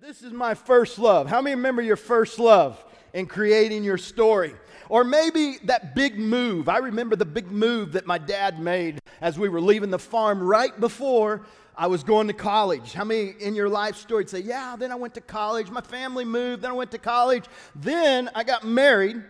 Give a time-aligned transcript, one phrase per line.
[0.00, 1.28] This is my first love.
[1.28, 4.54] How many remember your first love in creating your story?
[4.88, 6.70] Or maybe that big move.
[6.70, 10.42] I remember the big move that my dad made as we were leaving the farm
[10.42, 11.42] right before
[11.76, 12.94] I was going to college.
[12.94, 15.70] How many in your life story say, Yeah, then I went to college.
[15.70, 16.62] My family moved.
[16.62, 17.44] Then I went to college.
[17.74, 19.22] Then I got married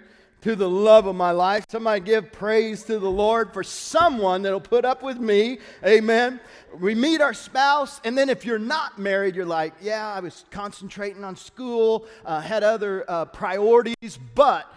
[0.43, 1.65] to the love of my life.
[1.69, 5.59] Somebody give praise to the Lord for someone that'll put up with me.
[5.85, 6.41] Amen.
[6.79, 10.45] We meet our spouse, and then if you're not married, you're like, yeah, I was
[10.51, 14.73] concentrating on school, uh, had other uh, priorities, but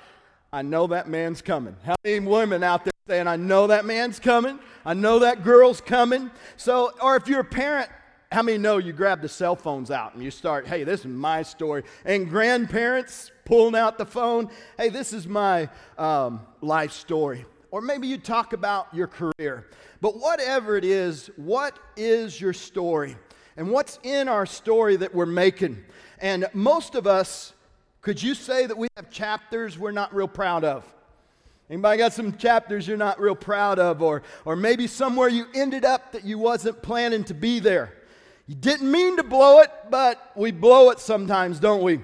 [0.51, 1.75] I know that man's coming.
[1.83, 4.59] How many women out there saying, I know that man's coming?
[4.85, 6.31] I know that girl's coming.
[6.57, 7.89] So, or if you're a parent,
[8.31, 11.05] how many know you grab the cell phones out and you start, hey, this is
[11.05, 11.83] my story?
[12.03, 17.45] And grandparents pulling out the phone, hey, this is my um, life story.
[17.71, 19.67] Or maybe you talk about your career.
[19.99, 23.15] But whatever it is, what is your story?
[23.57, 25.83] And what's in our story that we're making?
[26.19, 27.53] And most of us,
[28.01, 30.85] could you say that we have chapters we're not real proud of?
[31.69, 34.01] Anybody got some chapters you're not real proud of?
[34.01, 37.93] Or, or maybe somewhere you ended up that you wasn't planning to be there?
[38.47, 42.01] You didn't mean to blow it, but we blow it sometimes, don't we?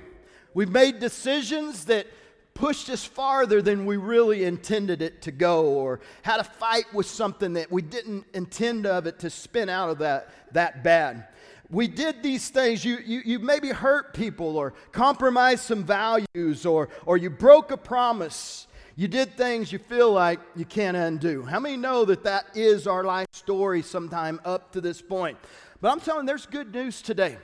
[0.53, 2.07] We've made decisions that
[2.53, 7.05] pushed us farther than we really intended it to go, or had a fight with
[7.05, 11.27] something that we didn't intend of it to spin out of that that bad.
[11.69, 12.83] We did these things.
[12.83, 17.77] You, you, you maybe hurt people or compromised some values or, or you broke a
[17.77, 18.65] promise.
[18.95, 21.43] You did things you feel like you can't undo.
[21.43, 25.37] How many know that that is our life story sometime up to this point?
[25.79, 27.37] But I'm telling there's good news today.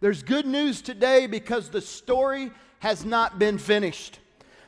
[0.00, 4.20] There's good news today because the story has not been finished.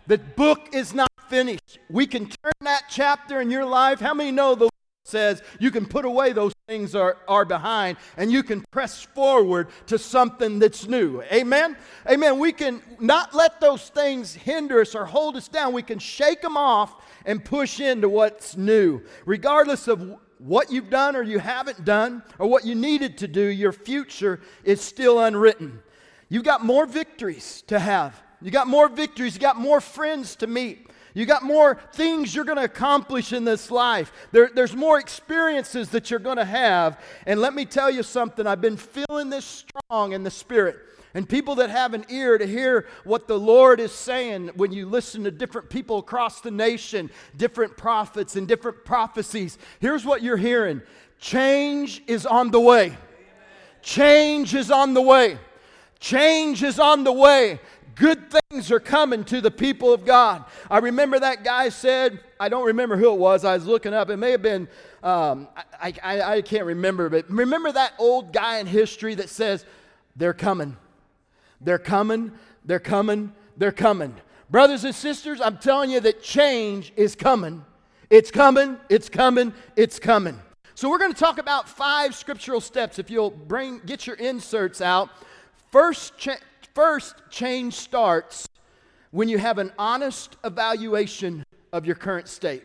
[0.08, 1.78] The book is not finished.
[1.88, 4.00] We can turn that chapter in your life.
[4.00, 4.72] How many know the Lord
[5.04, 9.68] says you can put away those things are, are behind and you can press forward
[9.86, 11.22] to something that's new?
[11.22, 11.76] Amen?
[12.10, 12.40] Amen.
[12.40, 15.72] We can not let those things hinder us or hold us down.
[15.72, 16.92] We can shake them off
[17.24, 22.46] and push into what's new, regardless of what you've done or you haven't done or
[22.46, 25.82] what you needed to do, your future is still unwritten.
[26.28, 28.20] You've got more victories to have.
[28.40, 29.34] You got more victories.
[29.34, 30.88] You got more friends to meet.
[31.14, 34.12] You got more things you're going to accomplish in this life.
[34.32, 37.00] There, there's more experiences that you're going to have.
[37.26, 40.78] And let me tell you something I've been feeling this strong in the Spirit.
[41.12, 44.86] And people that have an ear to hear what the Lord is saying when you
[44.86, 50.36] listen to different people across the nation, different prophets and different prophecies, here's what you're
[50.36, 50.82] hearing
[51.18, 52.96] change is on the way.
[53.82, 55.38] Change is on the way.
[55.98, 57.60] Change is on the way.
[57.94, 60.44] Good things are coming to the people of God.
[60.70, 63.44] I remember that guy said, I don't remember who it was.
[63.44, 64.10] I was looking up.
[64.10, 64.68] It may have been,
[65.02, 65.48] um,
[65.80, 69.64] I, I, I can't remember, but remember that old guy in history that says,
[70.16, 70.76] They're coming.
[71.60, 72.32] They're coming,
[72.64, 74.14] they're coming, they're coming.
[74.48, 77.64] Brothers and sisters, I'm telling you that change is coming.
[78.08, 80.38] It's coming, it's coming, it's coming.
[80.74, 82.98] So we're going to talk about five scriptural steps.
[82.98, 85.10] If you'll bring get your inserts out.
[85.70, 86.38] First, cha-
[86.74, 88.48] first change starts
[89.10, 92.64] when you have an honest evaluation of your current state.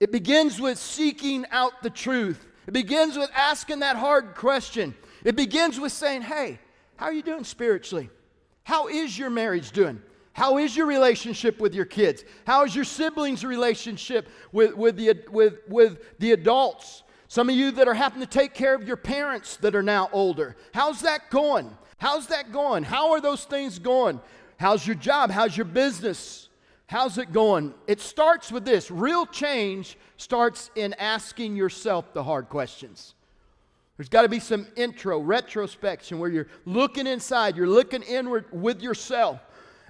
[0.00, 2.46] It begins with seeking out the truth.
[2.66, 4.94] It begins with asking that hard question.
[5.24, 6.58] It begins with saying, "Hey,
[6.96, 8.10] how are you doing spiritually?
[8.64, 10.02] How is your marriage doing?
[10.32, 12.24] How is your relationship with your kids?
[12.46, 17.04] How is your siblings' relationship with, with, the, with, with the adults?
[17.28, 20.08] Some of you that are having to take care of your parents that are now
[20.12, 20.56] older.
[20.72, 21.76] How's that going?
[21.98, 22.82] How's that going?
[22.82, 24.20] How are those things going?
[24.58, 25.30] How's your job?
[25.30, 26.48] How's your business?
[26.86, 27.74] How's it going?
[27.86, 33.14] It starts with this real change starts in asking yourself the hard questions.
[33.96, 38.82] There's got to be some intro, retrospection, where you're looking inside, you're looking inward with
[38.82, 39.40] yourself.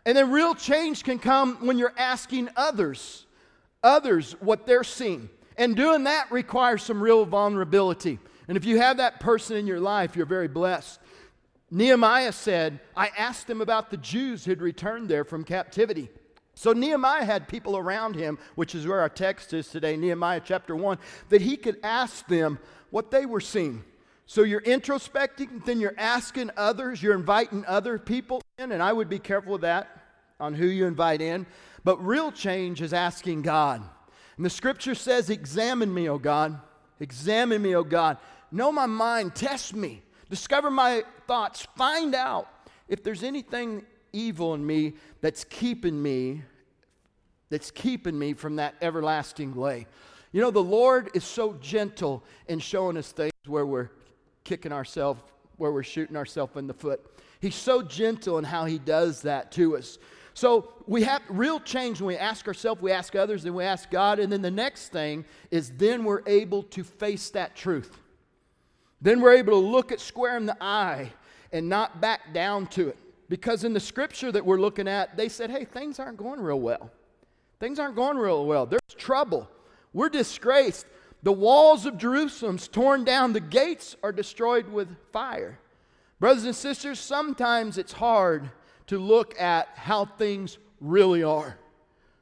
[0.07, 3.25] And then real change can come when you're asking others,
[3.83, 5.31] others what they're seeing.
[5.57, 8.19] And doing that requires some real vulnerability.
[8.47, 11.01] And if you have that person in your life, you're very blessed.
[11.75, 16.09] Nehemiah said, I asked him about the Jews who'd returned there from captivity.
[16.55, 20.77] So Nehemiah had people around him, which is where our text is today, Nehemiah chapter
[20.77, 20.99] 1,
[21.31, 22.61] that he could ask them
[22.91, 23.83] what they were seeing.
[24.27, 29.09] So you're introspecting, then you're asking others, you're inviting other people in, and I would
[29.09, 30.01] be careful with that
[30.39, 31.45] on who you invite in.
[31.83, 33.83] But real change is asking God.
[34.37, 36.57] And the scripture says, Examine me, O God.
[37.01, 38.19] Examine me, O God.
[38.53, 40.03] Know my mind, test me,
[40.35, 42.49] discover my thoughts, find out
[42.89, 46.43] if there's anything evil in me that's keeping me,
[47.51, 49.87] that's keeping me from that everlasting way.
[50.33, 53.91] You know, the Lord is so gentle in showing us things where we're
[54.43, 55.23] kicking ourselves,
[55.57, 57.01] where we're shooting ourselves in the foot.
[57.41, 59.99] He's so gentle in how He does that to us.
[60.35, 63.89] So we have real change when we ask ourselves, we ask others, and we ask
[63.89, 64.19] God.
[64.19, 68.01] And then the next thing is then we're able to face that truth.
[69.05, 71.13] Then we're able to look at square in the eye
[71.53, 72.97] and not back down to it.
[73.29, 76.59] Because in the scripture that we're looking at, they said, hey, things aren't going real
[76.59, 76.91] well.
[77.61, 78.65] Things aren't going real well.
[78.65, 79.47] There's trouble.
[79.93, 80.87] We're disgraced.
[81.23, 83.35] The walls of Jerusalem's torn down.
[83.35, 85.59] The gates are destroyed with fire.
[86.19, 88.51] Brothers and sisters, sometimes it's hard
[88.87, 91.59] to look at how things really are.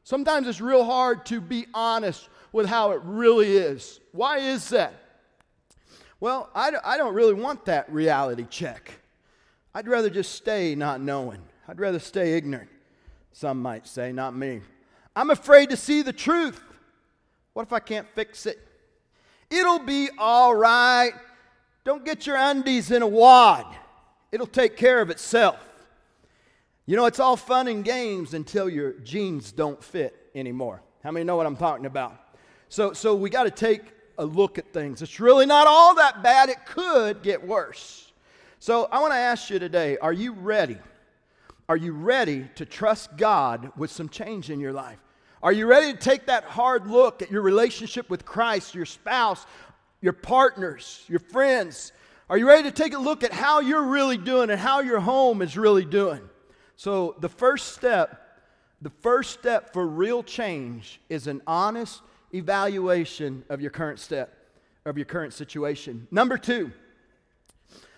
[0.02, 4.00] Sometimes it's real hard to be honest with how it really is.
[4.10, 4.94] Why is that?
[6.22, 8.92] Well, I, I don't really want that reality check.
[9.74, 11.42] I'd rather just stay not knowing.
[11.66, 12.70] I'd rather stay ignorant.
[13.32, 14.60] Some might say, not me.
[15.16, 16.62] I'm afraid to see the truth.
[17.54, 18.60] What if I can't fix it?
[19.50, 21.10] It'll be all right.
[21.82, 23.66] Don't get your undies in a wad,
[24.30, 25.58] it'll take care of itself.
[26.86, 30.84] You know, it's all fun and games until your jeans don't fit anymore.
[31.02, 32.14] How many know what I'm talking about?
[32.68, 33.82] So, so we got to take
[34.18, 35.02] a look at things.
[35.02, 36.48] It's really not all that bad.
[36.48, 38.12] It could get worse.
[38.58, 40.78] So I want to ask you today are you ready?
[41.68, 44.98] Are you ready to trust God with some change in your life?
[45.42, 49.44] Are you ready to take that hard look at your relationship with Christ, your spouse,
[50.00, 51.92] your partners, your friends?
[52.30, 55.00] Are you ready to take a look at how you're really doing and how your
[55.00, 56.20] home is really doing?
[56.76, 58.40] So, the first step,
[58.80, 62.02] the first step for real change is an honest
[62.34, 64.34] evaluation of your current step,
[64.84, 66.06] of your current situation.
[66.10, 66.72] Number two,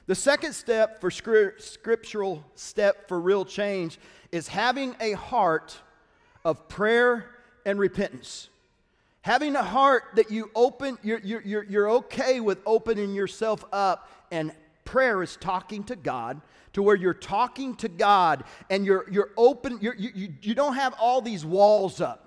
[0.06, 3.98] the second step for scriptural step for real change
[4.32, 5.76] is having a heart
[6.44, 7.26] of prayer
[7.64, 8.50] and repentance.
[9.22, 14.52] Having a heart that you open, you're, you're, you're okay with opening yourself up, and
[14.84, 16.42] prayer is talking to God
[16.74, 20.74] to where you're talking to God and you're, you're open, you're, you, you, you don't
[20.74, 22.23] have all these walls up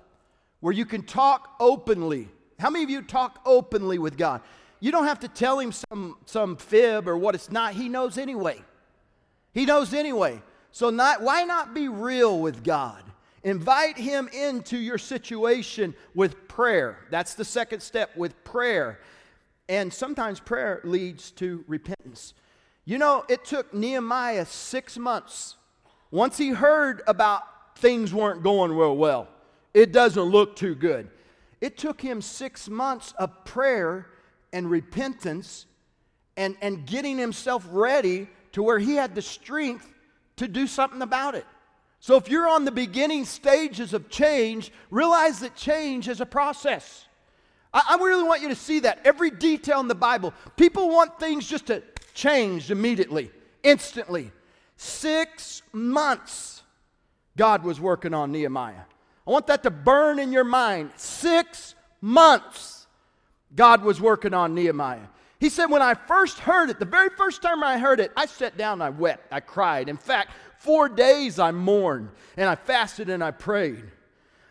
[0.60, 2.30] where you can talk openly.
[2.60, 4.42] How many of you talk openly with God?
[4.80, 7.74] You don't have to tell him some, some fib or what it's not.
[7.74, 8.62] He knows anyway.
[9.54, 10.42] He knows anyway.
[10.72, 13.04] So not, why not be real with God?
[13.44, 17.00] Invite him into your situation with prayer.
[17.10, 19.00] That's the second step with prayer.
[19.70, 22.34] And sometimes prayer leads to repentance.
[22.86, 25.56] You know, it took Nehemiah six months.
[26.12, 29.28] Once he heard about things weren't going real well,
[29.78, 31.08] it doesn't look too good.
[31.62, 34.08] It took him six months of prayer
[34.52, 35.68] and repentance
[36.36, 39.88] and, and getting himself ready to where he had the strength
[40.38, 41.46] to do something about it.
[42.00, 47.06] So if you're on the beginning stages of change, realize that change is a process.
[47.72, 49.02] I, I really want you to see that.
[49.06, 51.84] Every detail in the Bible, people want things just to
[52.16, 53.30] change immediately,
[53.62, 54.32] instantly.
[54.76, 56.64] Six months
[57.36, 58.86] God was working on Nehemiah.
[59.28, 60.92] I want that to burn in your mind.
[60.96, 62.88] Six months
[63.54, 65.08] God was working on Nehemiah.
[65.40, 68.26] He said, When I first heard it, the very first time I heard it, I
[68.26, 69.28] sat down I wept.
[69.32, 69.90] I cried.
[69.90, 73.84] In fact, four days I mourned and I fasted and I prayed.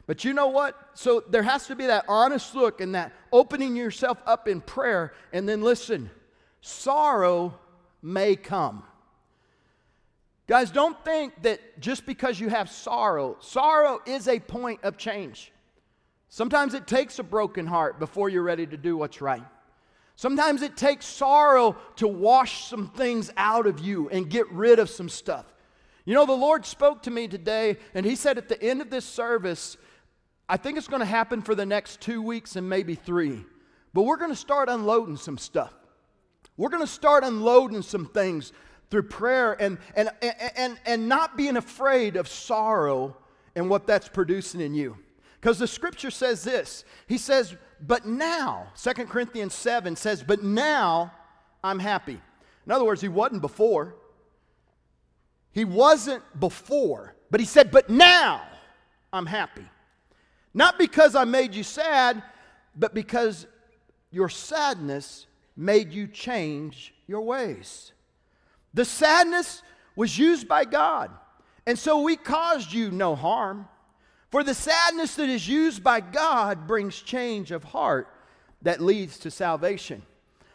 [0.06, 0.78] But you know what?
[0.94, 5.14] So there has to be that honest look and that opening yourself up in prayer.
[5.32, 6.10] And then listen,
[6.60, 7.58] sorrow
[8.02, 8.84] may come.
[10.46, 15.52] Guys, don't think that just because you have sorrow, sorrow is a point of change.
[16.28, 19.44] Sometimes it takes a broken heart before you're ready to do what's right.
[20.14, 24.88] Sometimes it takes sorrow to wash some things out of you and get rid of
[24.88, 25.46] some stuff.
[26.04, 28.88] You know, the Lord spoke to me today, and He said at the end of
[28.88, 29.76] this service,
[30.48, 33.44] I think it's going to happen for the next two weeks and maybe three,
[33.92, 35.74] but we're going to start unloading some stuff.
[36.56, 38.52] We're going to start unloading some things
[38.90, 40.10] through prayer and, and,
[40.56, 43.16] and, and not being afraid of sorrow
[43.54, 44.96] and what that's producing in you.
[45.40, 51.12] Because the scripture says this He says, But now, 2 Corinthians 7 says, But now
[51.62, 52.20] I'm happy.
[52.66, 53.94] In other words, he wasn't before.
[55.52, 58.42] He wasn't before, but he said, But now
[59.12, 59.64] I'm happy.
[60.52, 62.22] Not because I made you sad,
[62.74, 63.46] but because
[64.10, 65.26] your sadness
[65.56, 67.92] made you change your ways.
[68.76, 69.62] The sadness
[69.96, 71.10] was used by God,
[71.66, 73.68] and so we caused you no harm.
[74.30, 78.06] For the sadness that is used by God brings change of heart
[78.60, 80.02] that leads to salvation.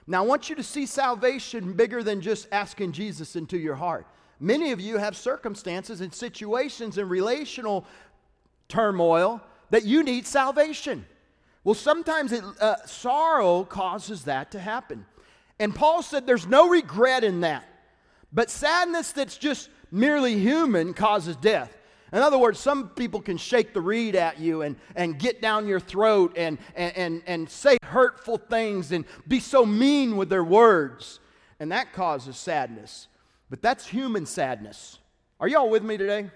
[0.06, 4.06] Now, I want you to see salvation bigger than just asking Jesus into your heart.
[4.40, 7.88] Many of you have circumstances and situations and relational
[8.68, 11.08] turmoil that you need salvation.
[11.64, 15.08] Well, sometimes it, uh, sorrow causes that to happen.
[15.58, 17.66] And Paul said there's no regret in that.
[18.34, 21.78] But sadness that's just merely human, causes death.
[22.14, 25.66] In other words, some people can shake the reed at you and, and get down
[25.68, 30.44] your throat and, and, and, and say hurtful things and be so mean with their
[30.44, 31.20] words.
[31.60, 33.08] And that causes sadness.
[33.50, 35.00] But that's human sadness.
[35.40, 36.30] Are y'all with me today?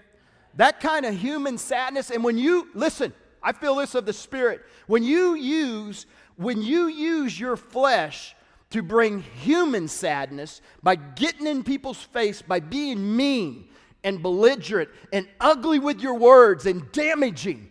[0.54, 2.10] That kind of human sadness.
[2.10, 3.12] And when you, listen,
[3.42, 4.62] I feel this of the Spirit.
[4.86, 8.35] When you use, when you use your flesh
[8.70, 13.68] to bring human sadness by getting in people's face, by being mean,
[14.02, 17.68] and belligerent and ugly with your words and damaging.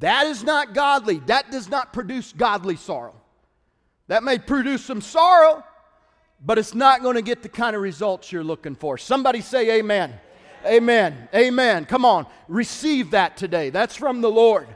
[0.00, 1.18] That is not godly.
[1.26, 3.14] That does not produce godly sorrow.
[4.08, 5.64] That may produce some sorrow,
[6.44, 8.98] but it's not going to get the kind of results you're looking for.
[8.98, 10.12] Somebody say amen.
[10.66, 11.28] Amen.
[11.34, 11.84] Amen.
[11.84, 13.70] Come on, receive that today.
[13.70, 14.68] That's from the Lord.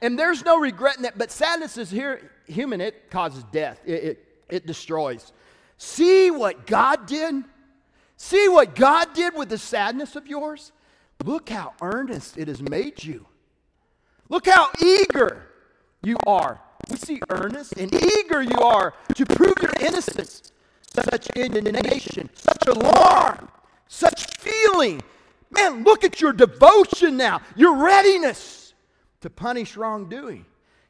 [0.00, 4.04] And there's no regret in that, but sadness is here human, it causes death, it,
[4.04, 5.32] it, it destroys.
[5.76, 7.44] See what God did?
[8.16, 10.72] See what God did with the sadness of yours?
[11.24, 13.26] Look how earnest it has made you.
[14.28, 15.46] Look how eager
[16.02, 16.60] you are.
[16.88, 20.52] We see earnest and eager you are to prove your innocence.
[20.92, 23.48] Such indignation, such alarm,
[23.88, 25.02] such feeling.
[25.50, 28.74] Man, look at your devotion now, your readiness
[29.20, 30.44] to punish wrongdoing.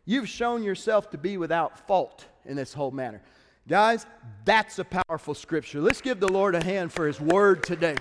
[0.05, 3.23] You've shown yourself to be without fault in this whole matter.
[3.67, 4.05] Guys,
[4.45, 5.81] that's a powerful scripture.
[5.81, 7.97] Let's give the Lord a hand for his word today.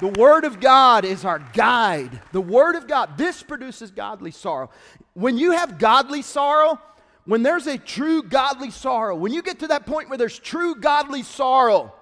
[0.00, 2.20] The word of God is our guide.
[2.32, 4.70] The word of God, this produces godly sorrow.
[5.12, 6.80] When you have godly sorrow,
[7.26, 10.74] when there's a true godly sorrow, when you get to that point where there's true
[10.74, 11.94] godly sorrow,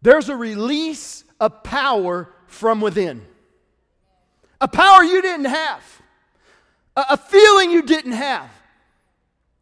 [0.00, 3.22] there's a release of power from within.
[4.60, 5.82] A power you didn't have,
[6.96, 8.50] a, feeling you didn't have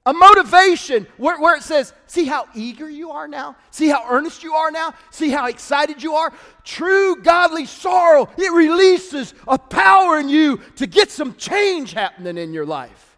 [0.06, 3.56] a motivation where, where, it says, See how eager you are now?
[3.70, 4.94] See how earnest you are now?
[5.11, 6.32] See how excited you are?
[6.62, 12.52] True godly sorrow, it releases a power in you to get some change happening in
[12.52, 13.16] your life.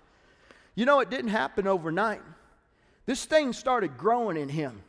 [0.76, 2.20] You know, it didn't happen overnight.
[3.06, 4.82] This thing started growing in him.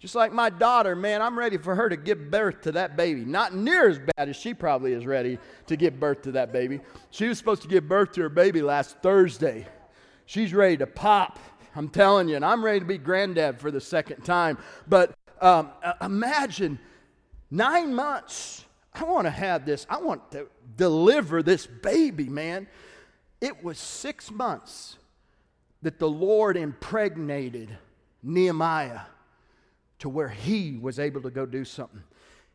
[0.00, 3.24] Just like my daughter, man, I'm ready for her to give birth to that baby.
[3.24, 6.80] Not near as bad as she probably is ready to give birth to that baby.
[7.10, 9.66] She was supposed to give birth to her baby last Thursday.
[10.30, 11.40] She's ready to pop.
[11.74, 14.58] I'm telling you, and I'm ready to be granddad for the second time.
[14.86, 16.78] But um, uh, imagine
[17.50, 18.64] nine months.
[18.94, 20.46] I want to have this, I want to
[20.76, 22.68] deliver this baby, man.
[23.40, 24.98] It was six months
[25.82, 27.76] that the Lord impregnated
[28.22, 29.00] Nehemiah
[29.98, 32.04] to where he was able to go do something.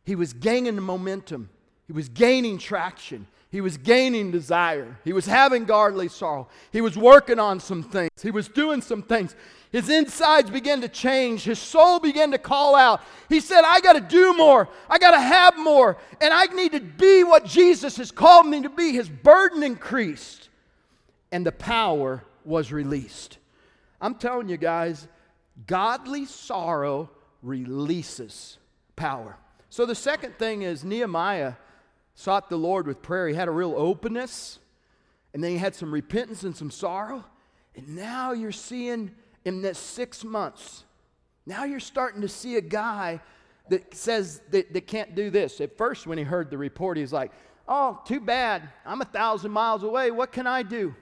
[0.02, 1.50] He was gaining momentum,
[1.86, 3.26] he was gaining traction.
[3.56, 4.98] He was gaining desire.
[5.02, 6.46] He was having godly sorrow.
[6.72, 8.10] He was working on some things.
[8.22, 9.34] He was doing some things.
[9.72, 11.42] His insides began to change.
[11.42, 13.00] His soul began to call out.
[13.30, 14.68] He said, I got to do more.
[14.90, 15.96] I got to have more.
[16.20, 18.92] And I need to be what Jesus has called me to be.
[18.92, 20.50] His burden increased,
[21.32, 23.38] and the power was released.
[24.02, 25.08] I'm telling you guys,
[25.66, 27.08] godly sorrow
[27.40, 28.58] releases
[28.96, 29.38] power.
[29.70, 31.54] So the second thing is Nehemiah
[32.16, 33.28] sought the Lord with prayer.
[33.28, 34.58] He had a real openness,
[35.32, 37.24] and then he had some repentance and some sorrow.
[37.76, 39.12] And now you're seeing
[39.44, 40.84] in this six months,
[41.44, 43.20] now you're starting to see a guy
[43.68, 45.60] that says that, that can't do this.
[45.60, 47.30] At first, when he heard the report, he's like,
[47.68, 48.68] Oh, too bad.
[48.84, 50.12] I'm a thousand miles away.
[50.12, 50.94] What can I do?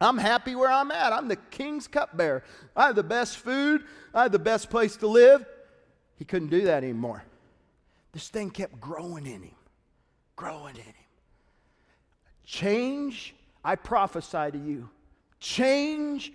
[0.00, 1.12] I'm happy where I'm at.
[1.12, 2.44] I'm the king's cupbearer.
[2.76, 3.84] I have the best food.
[4.14, 5.44] I have the best place to live.
[6.16, 7.24] He couldn't do that anymore.
[8.12, 9.54] This thing kept growing in him
[10.40, 10.94] growing in him.
[12.46, 14.88] Change, I prophesy to you,
[15.38, 16.32] change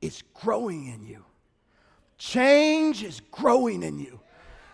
[0.00, 1.24] is growing in you.
[2.18, 4.20] Change is growing in you.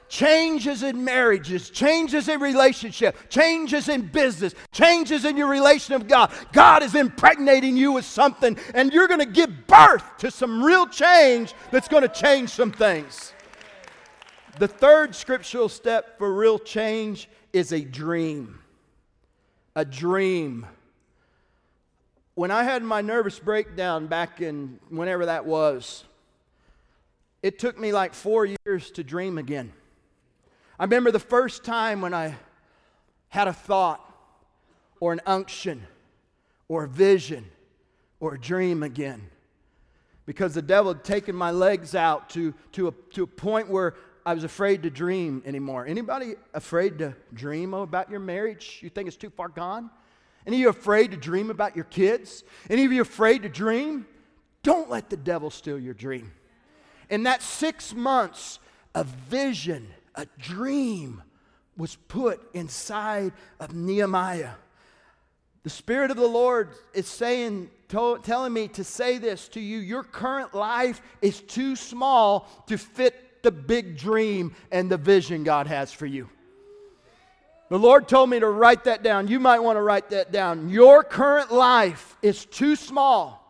[0.08, 6.30] Changes in marriages, changes in relationship, changes in business, changes in your relation of God.
[6.52, 10.86] God is impregnating you with something, and you're going to give birth to some real
[10.86, 13.32] change that's going to change some things.
[14.58, 18.60] The third scriptural step for real change is a dream
[19.76, 20.66] a dream.
[22.35, 26.04] When I had my nervous breakdown back in whenever that was,
[27.43, 29.73] it took me like four years to dream again.
[30.78, 32.37] I remember the first time when I
[33.28, 34.00] had a thought
[35.00, 35.87] or an unction
[36.69, 37.50] or a vision
[38.21, 39.28] or a dream again
[40.26, 43.95] because the devil had taken my legs out to, to, a, to a point where
[44.26, 45.87] I was afraid to dream anymore.
[45.87, 48.78] Anybody afraid to dream about your marriage?
[48.81, 49.90] You think it's too far gone?
[50.47, 52.43] Any of you afraid to dream about your kids?
[52.71, 54.07] Any of you afraid to dream?
[54.62, 56.33] Don't let the devil steal your dream.
[57.11, 58.59] In that six months,
[58.95, 61.23] a vision, a dream
[61.76, 64.52] was put inside of Nehemiah.
[65.64, 69.78] The Spirit of the Lord is saying, to, telling me to say this to you
[69.78, 75.68] your current life is too small to fit the big dream and the vision God
[75.68, 76.28] has for you.
[77.70, 79.28] The Lord told me to write that down.
[79.28, 80.68] You might want to write that down.
[80.68, 83.40] Your current life is too small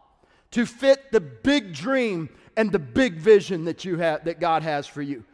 [0.52, 4.86] to fit the big dream and the big vision that you have that God has
[4.86, 5.24] for you.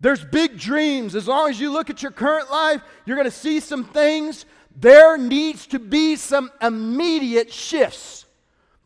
[0.00, 1.14] There's big dreams.
[1.14, 4.46] As long as you look at your current life, you're going to see some things.
[4.74, 8.24] There needs to be some immediate shifts.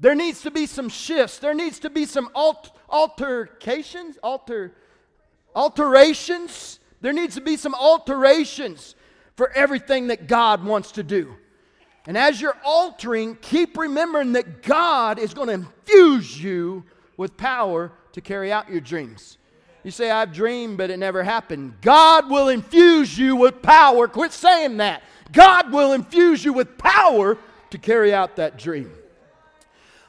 [0.01, 1.39] There needs to be some shifts.
[1.39, 4.75] There needs to be some alt- altercations, alter,
[5.55, 6.81] alterations.
[7.01, 8.95] There needs to be some alterations
[9.37, 11.35] for everything that God wants to do.
[12.07, 16.85] And as you're altering, keep remembering that God is going to infuse you
[17.17, 19.39] with power to carry out your dreams.
[19.85, 21.75] You say, I've dreamed, but it never happened.
[21.81, 24.07] God will infuse you with power.
[24.07, 25.03] Quit saying that.
[25.33, 27.37] God will infuse you with power
[27.71, 28.93] to carry out that dream.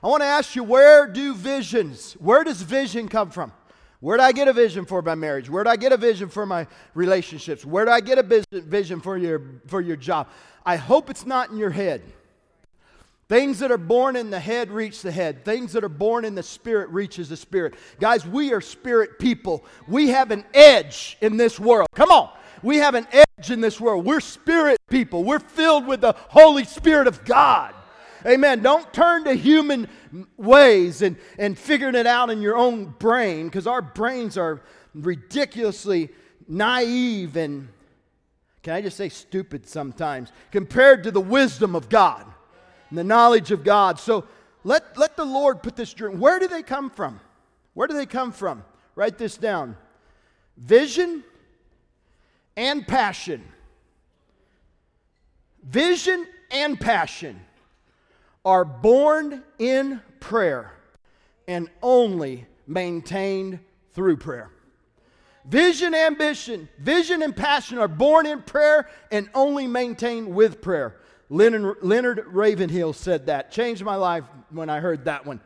[0.03, 3.53] I want to ask you, where do visions, where does vision come from?
[4.03, 5.49] Where do I get a vision for my marriage?
[5.49, 7.63] Where do I get a vision for my relationships?
[7.63, 10.27] Where do I get a vision for your, for your job?
[10.65, 12.01] I hope it's not in your head.
[13.29, 15.45] Things that are born in the head reach the head.
[15.45, 17.75] Things that are born in the spirit reaches the spirit.
[17.97, 19.63] Guys, we are spirit people.
[19.87, 21.87] We have an edge in this world.
[21.95, 22.29] Come on.
[22.61, 24.03] We have an edge in this world.
[24.03, 25.23] We're spirit people.
[25.23, 27.73] We're filled with the Holy Spirit of God.
[28.25, 28.61] Amen.
[28.61, 29.87] Don't turn to human
[30.37, 34.61] ways and, and figuring it out in your own brain because our brains are
[34.93, 36.09] ridiculously
[36.47, 37.67] naive and,
[38.61, 42.25] can I just say stupid sometimes, compared to the wisdom of God
[42.89, 43.99] and the knowledge of God.
[43.99, 44.25] So
[44.63, 46.19] let, let the Lord put this dream.
[46.19, 47.19] Where do they come from?
[47.73, 48.63] Where do they come from?
[48.95, 49.75] Write this down
[50.57, 51.23] vision
[52.55, 53.43] and passion.
[55.63, 57.39] Vision and passion
[58.45, 60.71] are born in prayer
[61.47, 63.59] and only maintained
[63.93, 64.49] through prayer.
[65.45, 70.97] Vision, ambition, vision, and passion are born in prayer and only maintained with prayer.
[71.29, 73.51] Leonard, Leonard Ravenhill said that.
[73.51, 75.41] Changed my life when I heard that one.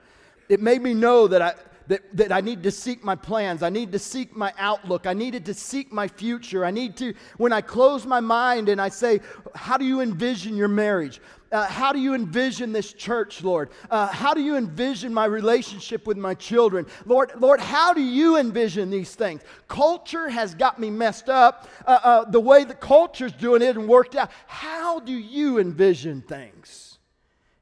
[0.49, 1.53] It made me know that I,
[1.87, 3.63] that, that I need to seek my plans.
[3.63, 5.07] I need to seek my outlook.
[5.07, 6.65] I needed to seek my future.
[6.65, 9.21] I need to, when I close my mind and I say,
[9.55, 11.21] How do you envision your marriage?
[11.51, 13.69] Uh, how do you envision this church, Lord?
[13.89, 16.85] Uh, how do you envision my relationship with my children?
[17.05, 19.41] Lord, Lord, how do you envision these things?
[19.67, 21.69] Culture has got me messed up.
[21.85, 24.31] Uh, uh the way the culture's doing it and worked out.
[24.47, 26.99] How do you envision things?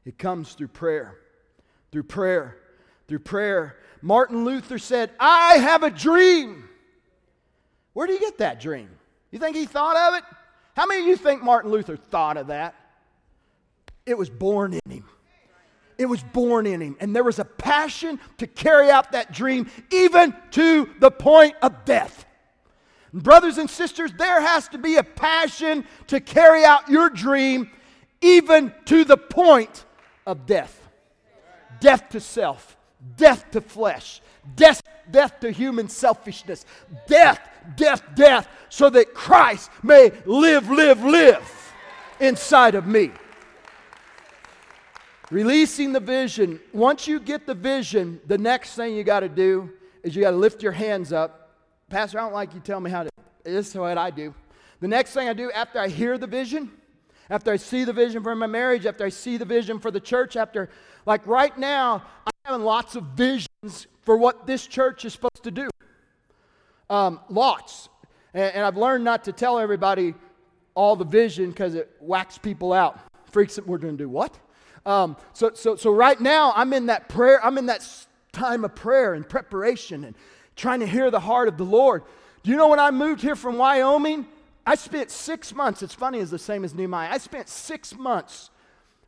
[0.05, 1.17] It comes through prayer.
[1.91, 2.57] Through prayer.
[3.07, 3.77] Through prayer.
[4.01, 6.69] Martin Luther said, I have a dream.
[7.93, 8.89] Where do you get that dream?
[9.31, 10.23] You think he thought of it?
[10.75, 12.75] How many of you think Martin Luther thought of that?
[14.05, 15.05] It was born in him.
[15.97, 16.97] It was born in him.
[16.99, 21.85] And there was a passion to carry out that dream, even to the point of
[21.85, 22.25] death.
[23.13, 27.71] Brothers and sisters, there has to be a passion to carry out your dream,
[28.21, 29.85] even to the point
[30.27, 30.81] of death.
[31.79, 32.75] Death to self
[33.17, 34.21] death to flesh,
[34.55, 36.65] death, death to human selfishness,
[37.07, 37.39] death,
[37.75, 41.73] death, death, so that Christ may live, live, live
[42.19, 43.11] inside of me.
[45.31, 46.59] Releasing the vision.
[46.71, 49.71] Once you get the vision, the next thing you got to do
[50.03, 51.57] is you got to lift your hands up.
[51.89, 53.09] Pastor, I don't like you tell me how to.
[53.43, 54.33] This is what I do.
[54.81, 56.71] The next thing I do after I hear the vision,
[57.29, 59.99] after I see the vision for my marriage, after I see the vision for the
[59.99, 60.69] church, after,
[61.05, 65.51] like right now, I'm having lots of visions for what this church is supposed to
[65.51, 65.69] do.
[66.89, 67.89] Um, lots.
[68.35, 70.13] And, and, I've learned not to tell everybody
[70.75, 72.99] all the vision because it whacks people out.
[73.31, 74.37] Freaks that we're going to do what?
[74.85, 77.87] Um, so, so, so right now, I'm in that prayer, I'm in that
[78.31, 80.15] time of prayer and preparation and
[80.55, 82.03] trying to hear the heart of the Lord.
[82.43, 84.27] Do you know when I moved here from Wyoming?
[84.65, 87.09] I spent six months, it's funny, it's the same as Nehemiah.
[87.11, 88.51] I spent six months.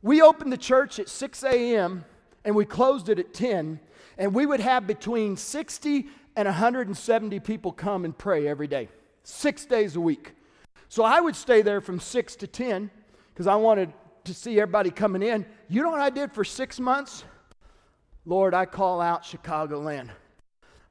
[0.02, 2.06] We opened the church at 6 a.m.
[2.46, 3.80] and we closed it at 10,
[4.18, 8.90] and we would have between 60 and 170 people come and pray every day,
[9.24, 10.34] six days a week.
[10.90, 12.92] So I would stay there from 6 to 10
[13.34, 13.92] because I wanted
[14.28, 15.46] to see everybody coming in.
[15.68, 17.24] You know what I did for six months?
[18.26, 20.10] Lord, I call out Chicagoland.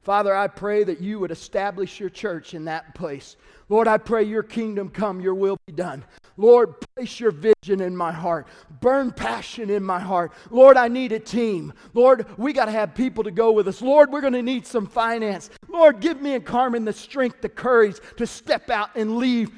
[0.01, 3.35] Father, I pray that you would establish your church in that place.
[3.67, 6.05] Lord, I pray your kingdom come, your will be done.
[6.37, 8.47] Lord, place your vision in my heart.
[8.79, 10.31] Burn passion in my heart.
[10.49, 11.73] Lord, I need a team.
[11.93, 13.81] Lord, we got to have people to go with us.
[13.81, 15.49] Lord, we're going to need some finance.
[15.67, 19.51] Lord, give me and Carmen the strength, the courage to step out and leave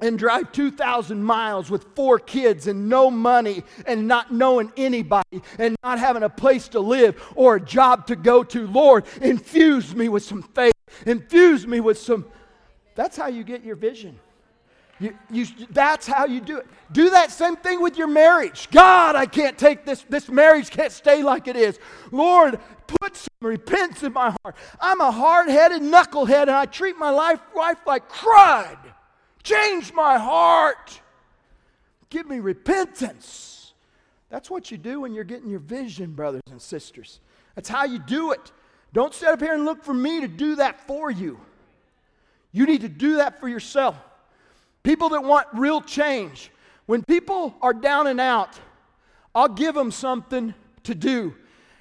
[0.00, 5.76] and drive 2,000 miles with four kids and no money and not knowing anybody and
[5.82, 8.66] not having a place to live or a job to go to.
[8.66, 10.74] Lord, infuse me with some faith,
[11.06, 12.26] infuse me with some.
[12.94, 14.18] That's how you get your vision.
[15.00, 16.66] You, you, that's how you do it.
[16.90, 18.68] Do that same thing with your marriage.
[18.72, 20.04] God, I can't take this.
[20.08, 21.78] This marriage can't stay like it is.
[22.10, 22.58] Lord,
[23.00, 24.56] put some repentance in my heart.
[24.80, 28.76] I'm a hard headed knucklehead and I treat my life, wife like crud.
[29.48, 31.00] Change my heart.
[32.10, 33.72] Give me repentance.
[34.28, 37.20] That's what you do when you're getting your vision, brothers and sisters.
[37.54, 38.52] That's how you do it.
[38.92, 41.40] Don't sit up here and look for me to do that for you.
[42.52, 43.96] You need to do that for yourself.
[44.82, 46.50] People that want real change.
[46.84, 48.50] When people are down and out,
[49.34, 50.52] I'll give them something
[50.84, 51.34] to do.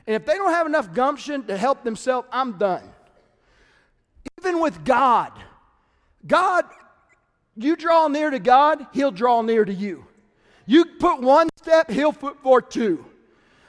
[0.06, 2.84] And if they don't have enough gumption to help themselves, I'm done.
[4.40, 5.34] Even with God,
[6.26, 6.64] God,
[7.58, 10.06] you draw near to God, He'll draw near to you.
[10.66, 13.06] You put one step, He'll put forth two.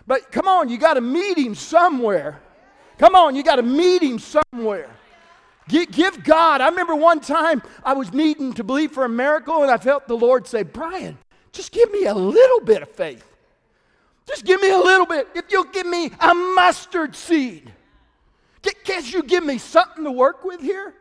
[0.07, 2.41] But come on, you got to meet Him somewhere.
[2.99, 4.91] Come on, you got to meet Him somewhere.
[5.69, 6.61] Give God.
[6.61, 10.09] I remember one time I was needing to believe for a miracle, and I felt
[10.09, 11.19] the Lord say, Brian,
[11.53, 13.25] just give me a little bit of faith.
[14.27, 15.29] Just give me a little bit.
[15.35, 17.73] If you'll give me a mustard seed,
[18.85, 20.95] can't you give me something to work with here?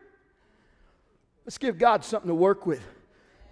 [1.47, 2.85] Let's give God something to work with.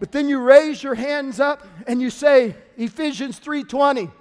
[0.01, 4.12] But then you raise your hands up and you say, Ephesians 3:20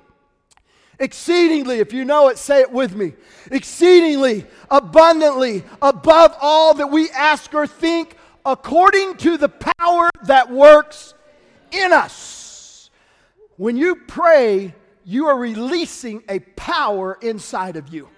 [1.01, 3.15] exceedingly, if you know it, say it with me
[3.51, 11.15] exceedingly, abundantly, above all that we ask or think, according to the power that works
[11.73, 12.91] in us.
[13.57, 14.73] When you pray,
[15.05, 18.09] you are releasing a power inside of you.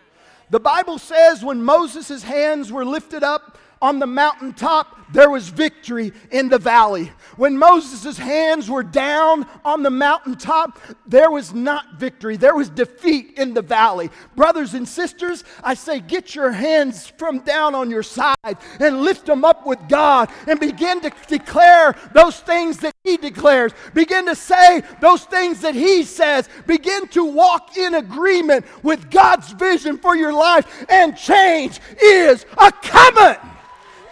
[0.51, 6.13] The Bible says when Moses' hands were lifted up, on the mountaintop, there was victory
[6.31, 7.13] in the valley.
[7.37, 13.39] When Moses' hands were down on the mountaintop, there was not victory, there was defeat
[13.39, 14.11] in the valley.
[14.35, 18.35] Brothers and sisters, I say, get your hands from down on your side
[18.81, 23.73] and lift them up with God and begin to declare those things that He declares.
[23.95, 26.49] Begin to say those things that He says.
[26.67, 32.73] Begin to walk in agreement with God's vision for your life, and change is a
[32.73, 33.37] coming.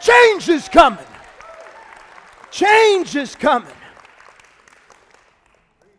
[0.04, 1.06] Change is coming.
[2.50, 3.72] Change is coming.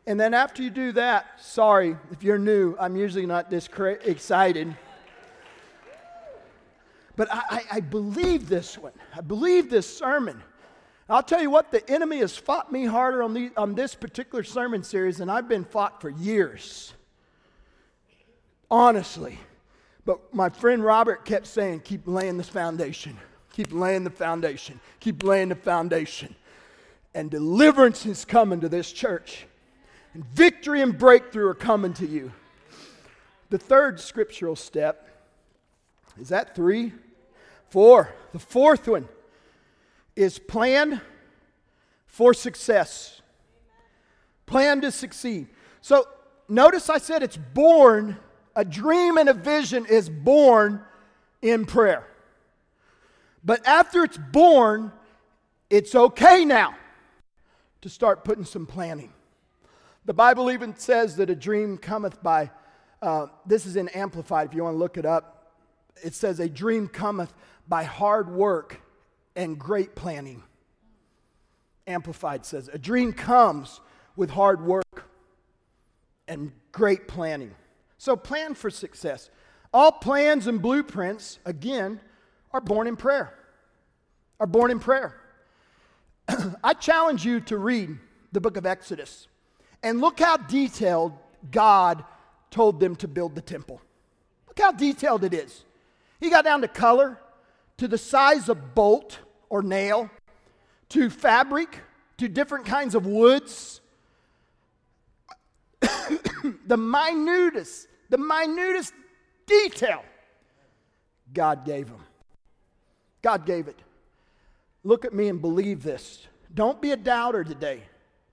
[0.05, 3.93] And then after you do that, sorry if you're new, I'm usually not this cra-
[3.93, 4.77] excited.
[7.15, 8.91] But I, I, I believe this one.
[9.15, 10.39] I believe this sermon.
[11.09, 14.43] I'll tell you what, the enemy has fought me harder on, the, on this particular
[14.43, 16.93] sermon series than I've been fought for years.
[18.69, 19.39] Honestly.
[20.05, 23.17] But my friend Robert kept saying, keep laying this foundation.
[23.55, 24.81] Keep laying the foundation.
[24.99, 26.35] Keep laying the foundation.
[27.13, 29.45] And deliverance is coming to this church.
[30.13, 32.33] And victory and breakthrough are coming to you.
[33.51, 35.07] The third scriptural step
[36.19, 36.91] is that three?
[37.69, 38.13] Four.
[38.33, 39.07] The fourth one
[40.17, 40.99] is plan
[42.07, 43.21] for success.
[44.47, 45.47] Plan to succeed.
[45.79, 46.05] So
[46.49, 48.17] notice I said it's born,
[48.53, 50.81] a dream and a vision is born
[51.41, 52.05] in prayer.
[53.45, 54.91] But after it's born,
[55.69, 56.75] it's okay now
[57.81, 59.13] to start putting some planning.
[60.05, 62.49] The Bible even says that a dream cometh by,
[63.03, 65.53] uh, this is in Amplified if you want to look it up.
[66.03, 67.33] It says, A dream cometh
[67.67, 68.81] by hard work
[69.35, 70.43] and great planning.
[71.85, 73.79] Amplified says, A dream comes
[74.15, 75.05] with hard work
[76.27, 77.53] and great planning.
[77.97, 79.29] So plan for success.
[79.73, 81.99] All plans and blueprints, again,
[82.51, 83.33] are born in prayer.
[84.39, 85.15] Are born in prayer.
[86.63, 87.97] I challenge you to read
[88.31, 89.27] the book of Exodus
[89.83, 91.13] and look how detailed
[91.51, 92.03] God
[92.51, 93.81] told them to build the temple.
[94.47, 95.63] Look how detailed it is.
[96.19, 97.19] He got down to color,
[97.77, 100.09] to the size of bolt or nail,
[100.89, 101.79] to fabric,
[102.17, 103.81] to different kinds of woods.
[105.81, 108.93] the minutest, the minutest
[109.45, 110.03] detail
[111.33, 112.04] God gave them.
[113.25, 113.79] God gave it.
[114.83, 116.27] Look at me and believe this.
[116.53, 117.81] Don't be a doubter today.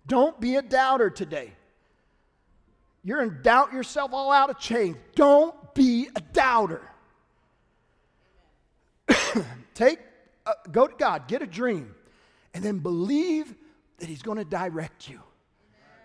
[0.06, 1.52] Don't be a doubter today.
[3.02, 4.98] You're in doubt yourself all out of chain.
[5.14, 6.82] Don't be a doubter.
[9.74, 9.98] Take,
[10.44, 11.94] uh, go to God, get a dream,
[12.52, 13.54] and then believe
[13.96, 15.20] that He's going to direct you.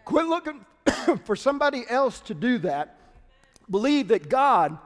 [0.06, 0.66] Quit looking
[1.26, 2.98] for somebody else to do that.
[3.70, 4.78] Believe that God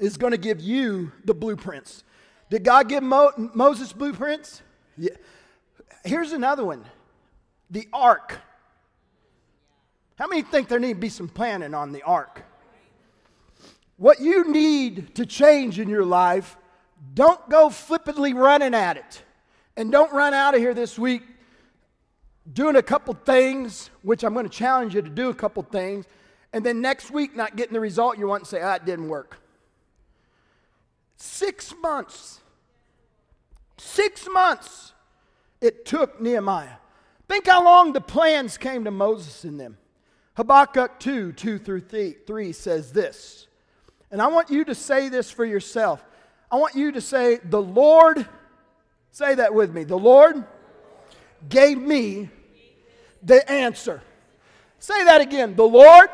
[0.00, 2.04] is going to give you the blueprints.
[2.50, 4.62] Did God give Mo- Moses blueprints?
[4.96, 5.10] Yeah.
[6.04, 6.84] Here's another one
[7.70, 8.38] the ark.
[10.18, 12.42] How many think there need to be some planning on the ark?
[13.98, 16.56] What you need to change in your life,
[17.14, 19.22] don't go flippantly running at it.
[19.76, 21.22] And don't run out of here this week
[22.52, 26.06] doing a couple things, which I'm going to challenge you to do a couple things,
[26.52, 29.08] and then next week not getting the result you want and say, ah, it didn't
[29.08, 29.38] work.
[31.16, 32.40] Six months.
[33.78, 34.92] Six months
[35.60, 36.76] it took Nehemiah.
[37.28, 39.78] Think how long the plans came to Moses and them.
[40.34, 43.46] Habakkuk 2 2 through 3 says this.
[44.10, 46.04] And I want you to say this for yourself.
[46.50, 48.26] I want you to say, The Lord,
[49.10, 50.44] say that with me, the Lord
[51.48, 52.30] gave me
[53.22, 54.02] the answer.
[54.78, 55.56] Say that again.
[55.56, 56.08] The Lord,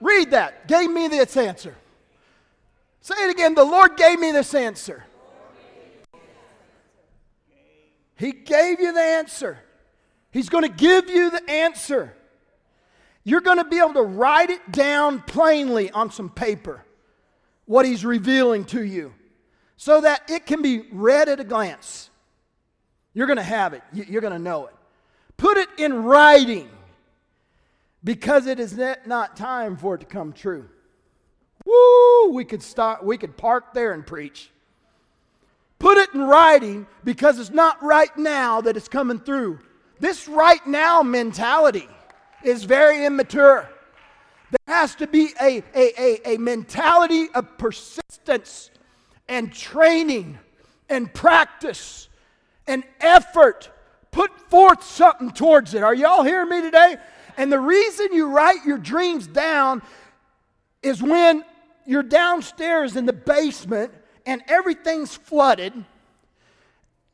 [0.00, 1.76] read that, gave me this answer.
[3.02, 3.54] Say it again.
[3.54, 5.04] The Lord gave me this answer.
[8.16, 9.58] He gave you the answer.
[10.30, 12.14] He's going to give you the answer.
[13.24, 16.84] You're going to be able to write it down plainly on some paper,
[17.66, 19.12] what He's revealing to you,
[19.76, 22.10] so that it can be read at a glance.
[23.14, 24.74] You're going to have it, you're going to know it.
[25.36, 26.70] Put it in writing
[28.04, 30.68] because it is not time for it to come true.
[31.72, 32.32] Woo!
[32.32, 34.50] We could start, we could park there and preach.
[35.78, 39.58] Put it in writing because it's not right now that it's coming through.
[39.98, 41.88] This right now mentality
[42.44, 43.68] is very immature.
[44.50, 48.70] There has to be a, a, a, a mentality of persistence
[49.28, 50.38] and training
[50.88, 52.08] and practice
[52.66, 53.70] and effort.
[54.10, 55.82] Put forth something towards it.
[55.82, 56.96] Are y'all hearing me today?
[57.36, 59.82] And the reason you write your dreams down
[60.82, 61.44] is when
[61.86, 63.92] you're downstairs in the basement
[64.26, 65.72] and everything's flooded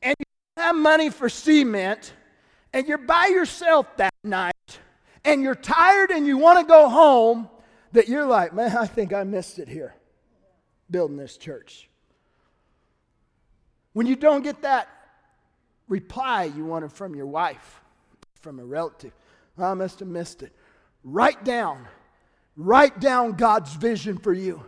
[0.02, 0.24] and you
[0.57, 2.12] don't have money for cement
[2.72, 4.78] and you're by yourself that night
[5.24, 7.48] and you're tired and you want to go home,
[7.92, 9.94] that you're like, man, I think I missed it here
[10.90, 11.88] building this church.
[13.92, 14.88] When you don't get that
[15.88, 17.81] reply you wanted from your wife,
[18.40, 19.12] from a relative,
[19.59, 20.52] I must have missed it.
[21.02, 21.88] Write down,
[22.58, 24.62] write down God's vision for you.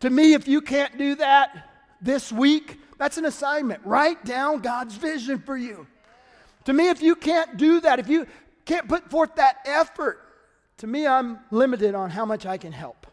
[0.00, 1.70] To me, if you can't do that
[2.02, 3.80] this week, that's an assignment.
[3.86, 5.86] Write down God's vision for you.
[6.64, 8.26] To me, if you can't do that, if you
[8.66, 10.18] can't put forth that effort,
[10.78, 13.06] to me, I'm limited on how much I can help.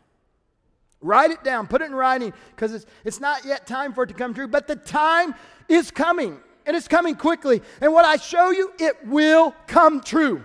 [1.00, 4.08] Write it down, put it in writing, because it's, it's not yet time for it
[4.08, 5.36] to come true, but the time
[5.70, 7.62] is coming, and it's coming quickly.
[7.82, 10.44] And what I show you, it will come true.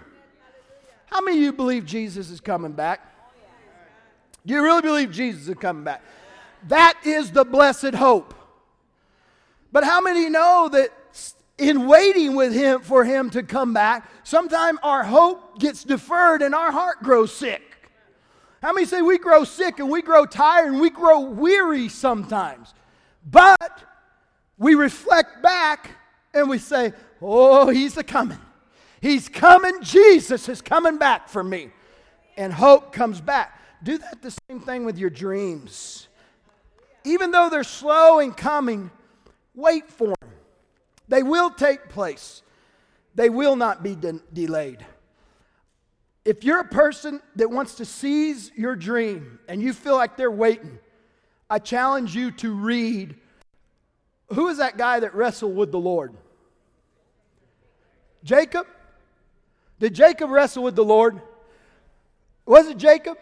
[1.06, 3.12] How many of you believe Jesus is coming back?
[4.44, 6.02] Do you really believe Jesus is coming back?
[6.68, 8.35] That is the blessed hope.
[9.70, 10.90] But how many know that
[11.59, 16.55] in waiting with him for him to come back, sometimes our hope gets deferred and
[16.55, 17.62] our heart grows sick.
[18.62, 22.74] How many say we grow sick and we grow tired and we grow weary sometimes?
[23.28, 23.83] But
[24.59, 25.90] we reflect back
[26.35, 28.38] and we say, Oh, he's a coming.
[29.00, 29.83] He's coming.
[29.83, 31.70] Jesus is coming back for me.
[32.37, 33.61] And hope comes back.
[33.83, 36.09] Do that the same thing with your dreams.
[37.05, 38.90] Even though they're slow in coming,
[39.55, 40.31] wait for them.
[41.09, 42.42] They will take place,
[43.14, 44.87] they will not be de- delayed.
[46.25, 50.31] If you're a person that wants to seize your dream and you feel like they're
[50.31, 50.79] waiting,
[51.51, 53.16] I challenge you to read
[54.33, 56.14] who is that guy that wrestled with the Lord?
[58.25, 58.66] Jacob?
[59.79, 61.21] Did Jacob wrestle with the Lord?
[62.47, 63.18] Was it Jacob?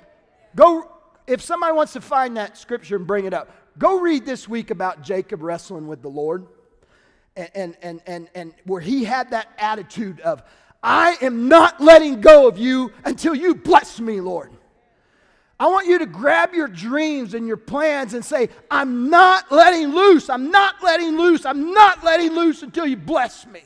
[0.55, 0.91] Go,
[1.27, 4.71] if somebody wants to find that scripture and bring it up, go read this week
[4.71, 6.47] about Jacob wrestling with the Lord
[7.37, 10.43] and, and, and, and where he had that attitude of,
[10.83, 14.51] I am not letting go of you until you bless me, Lord.
[15.59, 19.89] I want you to grab your dreams and your plans and say, I'm not letting
[19.89, 20.31] loose.
[20.31, 21.45] I'm not letting loose.
[21.45, 23.63] I'm not letting loose until you bless me.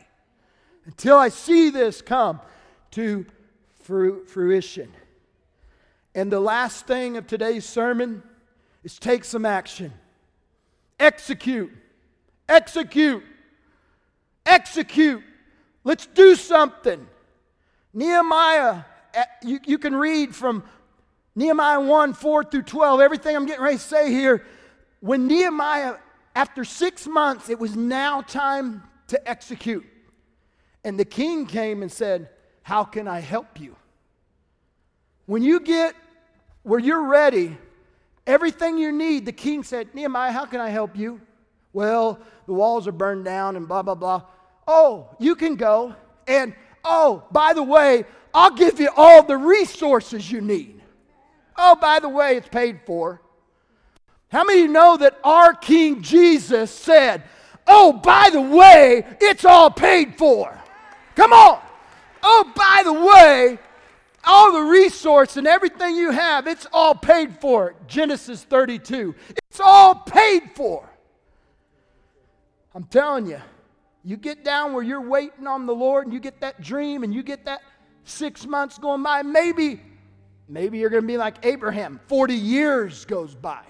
[0.86, 2.40] Until I see this come
[2.92, 3.24] to
[3.84, 4.92] fruition.
[6.14, 8.22] And the last thing of today's sermon
[8.84, 9.92] is take some action.
[11.00, 11.72] Execute.
[12.48, 13.24] Execute.
[14.46, 15.22] Execute.
[15.82, 17.06] Let's do something.
[17.92, 20.64] Nehemiah, eh, you, you can read from
[21.34, 24.44] Nehemiah 1 4 through 12, everything I'm getting ready to say here.
[25.00, 25.96] When Nehemiah,
[26.36, 29.84] after six months, it was now time to execute.
[30.84, 32.28] And the king came and said,
[32.62, 33.76] How can I help you?
[35.26, 35.94] When you get
[36.64, 37.56] where you're ready,
[38.26, 41.20] everything you need, the king said, Nehemiah, how can I help you?
[41.72, 44.22] Well, the walls are burned down and blah, blah, blah.
[44.66, 45.94] oh, you can go.
[46.26, 50.80] And oh, by the way, I'll give you all the resources you need.
[51.56, 53.20] Oh, by the way, it's paid for.
[54.28, 57.22] How many you know that our King Jesus said,
[57.66, 60.60] Oh, by the way, it's all paid for?
[61.14, 61.60] Come on.
[62.22, 63.58] Oh, by the way,
[64.26, 67.74] all the resource and everything you have, it's all paid for.
[67.86, 69.14] Genesis 32.
[69.48, 70.88] It's all paid for.
[72.74, 73.40] I'm telling you,
[74.04, 77.14] you get down where you're waiting on the Lord and you get that dream and
[77.14, 77.62] you get that
[78.04, 79.80] six months going by, maybe,
[80.48, 82.00] maybe you're going to be like Abraham.
[82.08, 83.62] 40 years goes by.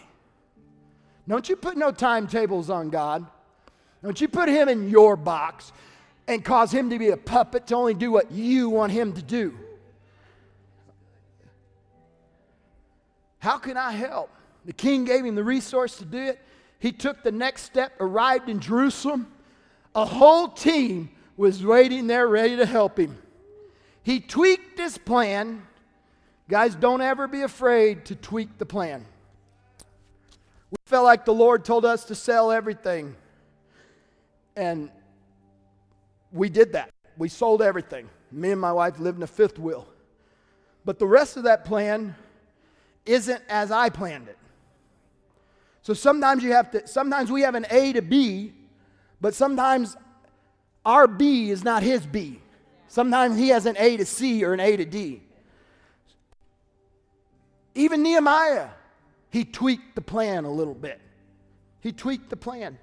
[1.29, 3.27] Don't you put no timetables on God.
[4.03, 5.73] Don't you put him in your box
[6.27, 9.23] and cause him to be a puppet to only do what you want him to
[9.23, 9.57] do.
[13.45, 14.31] How can I help?
[14.65, 16.41] The king gave him the resource to do it.
[16.79, 19.31] He took the next step, arrived in Jerusalem.
[19.95, 23.19] A whole team was waiting there ready to help him.
[24.03, 25.61] He tweaked his plan.
[26.49, 29.05] Guys, don't ever be afraid to tweak the plan.
[30.71, 33.15] We felt like the Lord told us to sell everything.
[34.57, 34.89] And
[36.33, 36.89] we did that.
[37.19, 38.09] We sold everything.
[38.33, 39.87] Me and my wife lived in a fifth wheel.
[40.87, 42.17] But the rest of that plan
[43.07, 44.39] isn't as I planned it.
[45.83, 48.53] So sometimes you have to, sometimes we have an A to B,
[49.21, 49.97] but sometimes
[50.85, 52.41] our B is not his B.
[52.89, 55.23] Sometimes he has an A to C or an A to D.
[57.75, 58.69] Even Nehemiah,
[59.31, 61.01] he tweaked the plan a little bit.
[61.81, 62.79] He tweaked the plan.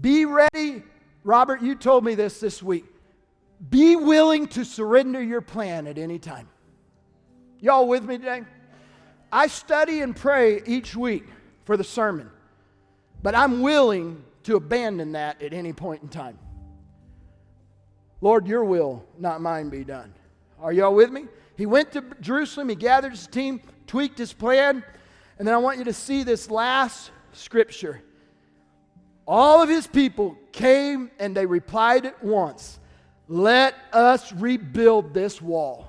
[0.00, 0.82] Be ready.
[1.24, 2.84] Robert, you told me this this week.
[3.68, 6.48] Be willing to surrender your plan at any time.
[7.60, 8.44] Y'all with me today?
[9.32, 11.26] I study and pray each week
[11.64, 12.30] for the sermon,
[13.22, 16.38] but I'm willing to abandon that at any point in time.
[18.20, 20.14] Lord, your will, not mine, be done.
[20.60, 21.26] Are y'all with me?
[21.56, 24.84] He went to Jerusalem, he gathered his team, tweaked his plan,
[25.38, 28.02] and then I want you to see this last scripture.
[29.26, 32.78] All of his people came and they replied at once,
[33.28, 35.88] Let us rebuild this wall.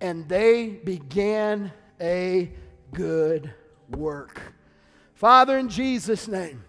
[0.00, 2.50] And they began a
[2.92, 3.54] good
[3.90, 4.42] work.
[5.14, 6.64] Father, in Jesus' name,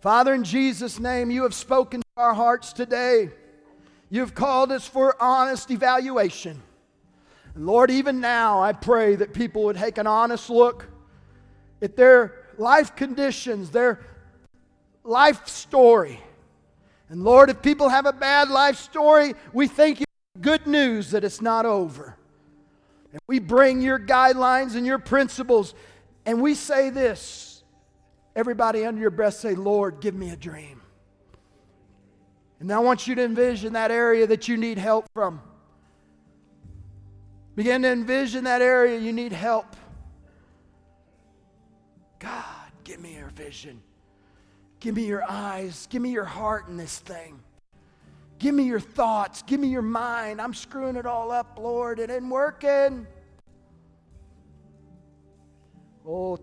[0.00, 3.30] Father, in Jesus' name, you have spoken to our hearts today.
[4.10, 6.62] You've called us for honest evaluation.
[7.54, 10.86] And Lord, even now, I pray that people would take an honest look
[11.82, 14.00] at their life conditions, their
[15.04, 16.20] life story.
[17.08, 20.06] And Lord, if people have a bad life story, we thank you
[20.40, 22.17] good news that it's not over.
[23.12, 25.74] And we bring your guidelines and your principles,
[26.26, 27.62] and we say this.
[28.36, 30.82] Everybody under your breath say, Lord, give me a dream.
[32.60, 35.40] And I want you to envision that area that you need help from.
[37.56, 39.76] Begin to envision that area you need help.
[42.18, 43.80] God, give me your vision.
[44.80, 45.88] Give me your eyes.
[45.90, 47.40] Give me your heart in this thing.
[48.38, 49.42] Give me your thoughts.
[49.42, 50.40] Give me your mind.
[50.40, 51.98] I'm screwing it all up, Lord.
[51.98, 53.06] It ain't working.
[56.06, 56.36] Oh,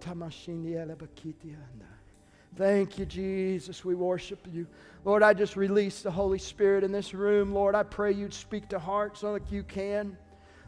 [2.58, 3.84] Thank you, Jesus.
[3.84, 4.68] We worship you.
[5.04, 7.54] Lord, I just release the Holy Spirit in this room.
[7.54, 10.18] Lord, I pray you'd speak to hearts like you can.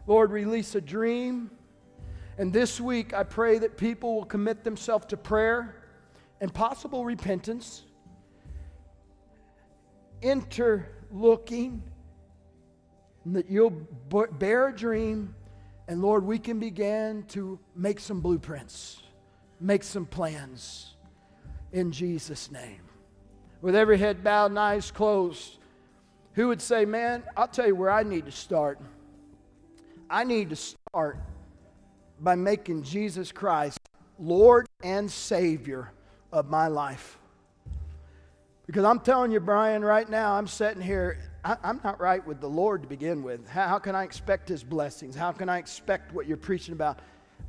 [0.06, 1.52] Lord, release a dream.
[2.38, 5.76] And this week, I pray that people will commit themselves to prayer
[6.40, 7.84] and possible repentance,
[11.12, 11.82] interlooking,
[13.26, 13.74] and that you'll
[14.40, 15.34] bear a dream,
[15.88, 19.02] and Lord, we can begin to make some blueprints,
[19.60, 20.96] make some plans
[21.72, 22.82] in Jesus' name.
[23.62, 25.58] With every head bowed and eyes closed,
[26.34, 28.80] who would say, Man, I'll tell you where I need to start.
[30.10, 31.20] I need to start
[32.20, 33.80] by making Jesus Christ
[34.20, 35.92] Lord and Savior
[36.32, 37.18] of my life.
[38.68, 42.42] Because I'm telling you, Brian, right now, I'm sitting here, I, am not right with
[42.42, 43.48] the Lord to begin with.
[43.48, 45.16] How, how can I expect His blessings?
[45.16, 47.00] How can I expect what you're preaching about?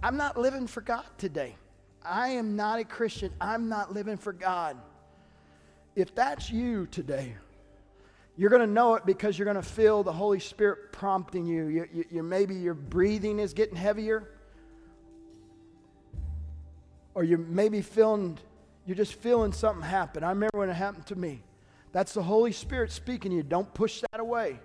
[0.01, 1.57] I'm not living for God today.
[2.05, 3.33] I am not a Christian.
[3.41, 4.77] I'm not living for God.
[5.97, 7.35] If that's you today,
[8.37, 11.67] you're going to know it because you're going to feel the Holy Spirit prompting you.
[11.67, 12.23] You, you, you.
[12.23, 14.31] Maybe your breathing is getting heavier,
[17.15, 18.39] or you're maybe feeling
[18.89, 20.25] you're just feeling something happen.
[20.25, 21.43] I remember when it happened to me.
[21.93, 23.43] That's the Holy Spirit speaking to you.
[23.43, 24.59] Don't push that away.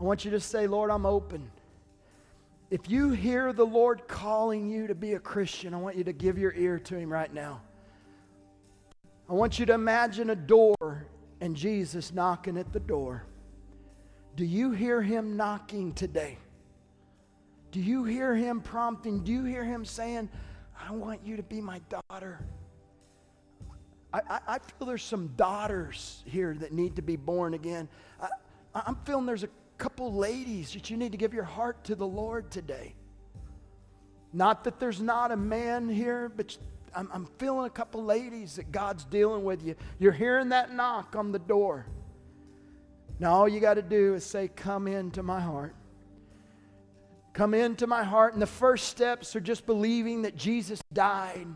[0.00, 1.52] I want you to say, Lord, I'm open.
[2.72, 6.12] If you hear the Lord calling you to be a Christian, I want you to
[6.12, 7.60] give your ear to Him right now.
[9.30, 11.06] I want you to imagine a door
[11.40, 13.24] and Jesus knocking at the door.
[14.34, 16.38] Do you hear him knocking today?
[17.70, 19.22] Do you hear him prompting?
[19.22, 20.28] Do you hear him saying,
[20.76, 22.40] I want you to be my daughter?
[24.20, 27.88] I, I, feel there's some daughters here that need to be born again.
[28.20, 28.28] I,
[28.74, 29.48] I'm feeling there's a
[29.78, 32.94] couple ladies that you need to give your heart to the Lord today.
[34.32, 36.56] Not that there's not a man here, but
[36.94, 39.74] I'm, I'm feeling a couple ladies that God's dealing with you.
[39.98, 41.86] You're hearing that knock on the door.
[43.18, 45.74] Now, all you got to do is say, Come into my heart.
[47.32, 48.32] Come into my heart.
[48.32, 51.46] And the first steps are just believing that Jesus died,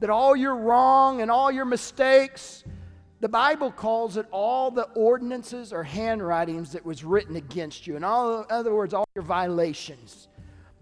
[0.00, 2.64] that all your wrong and all your mistakes,
[3.20, 7.96] the Bible calls it all the ordinances or handwritings that was written against you.
[7.96, 10.28] In all, other words, all your violations.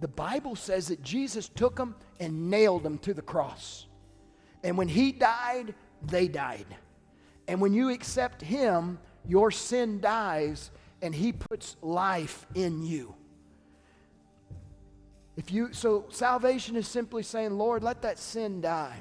[0.01, 3.87] The Bible says that Jesus took them and nailed them to the cross.
[4.65, 6.67] And when he died, they died.
[7.47, 10.71] And when you accept him, your sin dies
[11.03, 13.15] and he puts life in you.
[15.37, 18.99] If you so salvation is simply saying, Lord, let that sin die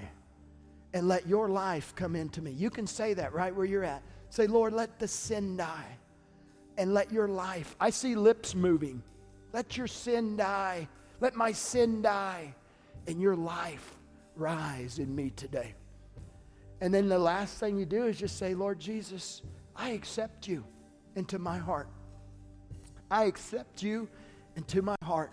[0.93, 2.51] and let your life come into me.
[2.51, 4.03] You can say that right where you're at.
[4.29, 5.97] Say, Lord, let the sin die
[6.77, 7.75] and let your life.
[7.79, 9.03] I see lips moving.
[9.51, 10.87] Let your sin die.
[11.19, 12.55] Let my sin die
[13.07, 13.95] and your life
[14.35, 15.75] rise in me today.
[16.81, 19.41] And then the last thing you do is just say, Lord Jesus,
[19.75, 20.65] I accept you
[21.15, 21.87] into my heart.
[23.09, 24.09] I accept you
[24.55, 25.31] into my heart.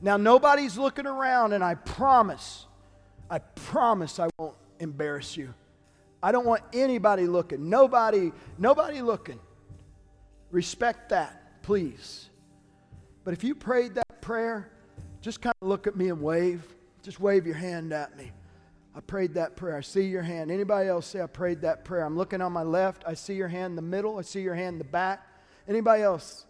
[0.00, 2.66] Now, nobody's looking around, and I promise,
[3.30, 5.54] I promise I won't embarrass you.
[6.22, 7.68] I don't want anybody looking.
[7.68, 9.38] Nobody, nobody looking.
[10.50, 12.28] Respect that, please.
[13.24, 14.70] But if you prayed that prayer,
[15.20, 16.64] just kind of look at me and wave.
[17.02, 18.32] Just wave your hand at me.
[18.94, 19.76] I prayed that prayer.
[19.76, 20.50] I see your hand.
[20.50, 22.04] Anybody else say I prayed that prayer?
[22.04, 23.04] I'm looking on my left.
[23.06, 24.18] I see your hand in the middle.
[24.18, 25.26] I see your hand in the back.
[25.68, 26.45] Anybody else?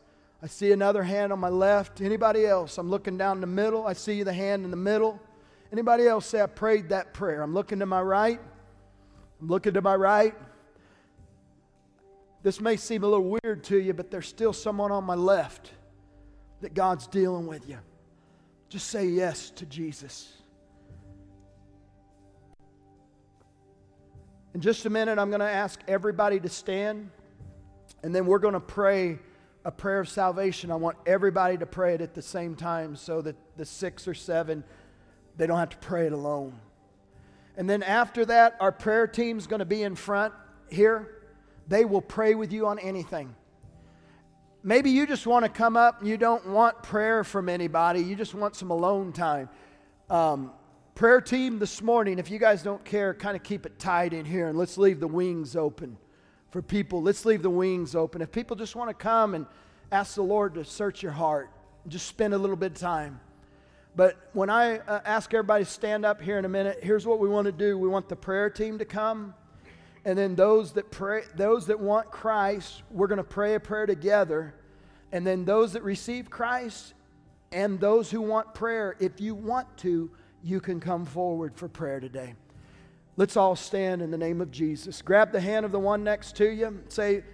[0.47, 2.01] I see another hand on my left.
[2.01, 2.79] Anybody else?
[2.79, 3.85] I'm looking down the middle.
[3.85, 5.21] I see the hand in the middle.
[5.73, 7.43] Anybody else say, I prayed that prayer?
[7.43, 8.41] I'm looking to my right.
[9.41, 10.37] I'm looking to my right.
[12.45, 15.73] This may seem a little weird to you, but there's still someone on my left
[16.61, 17.79] that God's dealing with you.
[18.69, 20.33] Just say yes to Jesus.
[24.55, 27.11] In just a minute, I'm going to ask everybody to stand,
[28.05, 29.19] and then we're going to pray
[29.67, 30.71] a prayer of salvation.
[30.71, 34.15] I want everybody to pray it at the same time so that the six or
[34.15, 34.63] seven
[35.37, 36.59] they don't have to pray it alone.
[37.57, 40.33] And then after that, our prayer team's going to be in front
[40.71, 41.25] here.
[41.69, 43.35] They will pray with you on anything.
[44.63, 48.15] Maybe you just want to come up and you don't want prayer from anybody, you
[48.15, 49.49] just want some alone time.
[50.09, 50.53] Um,
[50.95, 54.25] prayer team this morning, if you guys don't care, kind of keep it tight in
[54.25, 55.99] here and let's leave the wings open
[56.51, 57.03] for people.
[57.03, 58.23] Let's leave the wings open.
[58.23, 59.47] If people just want to come and
[59.93, 61.51] ask the Lord to search your heart,
[61.89, 63.21] just spend a little bit of time.
[63.95, 67.19] But when I uh, ask everybody to stand up here in a minute, here's what
[67.19, 67.79] we want to do.
[67.79, 69.35] We want the prayer team to come.
[70.05, 73.87] And then those that pray, those that want Christ, we're going to pray a prayer
[73.87, 74.55] together.
[75.13, 76.95] And then those that receive Christ
[77.53, 80.11] and those who want prayer, if you want to,
[80.43, 82.35] you can come forward for prayer today.
[83.19, 85.01] Let's all stand in the name of Jesus.
[85.01, 86.83] Grab the hand of the one next to you.
[86.89, 87.25] Say,